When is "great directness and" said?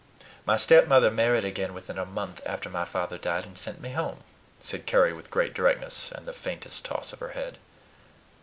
5.29-6.27